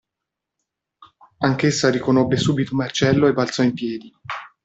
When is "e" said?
3.27-3.33